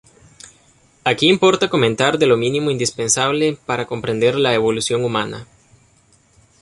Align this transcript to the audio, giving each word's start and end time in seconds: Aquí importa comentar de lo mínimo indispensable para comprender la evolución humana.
Aquí 1.03 1.29
importa 1.29 1.69
comentar 1.69 2.17
de 2.17 2.25
lo 2.25 2.35
mínimo 2.35 2.71
indispensable 2.71 3.59
para 3.67 3.85
comprender 3.85 4.33
la 4.33 4.55
evolución 4.55 5.05
humana. 5.05 5.45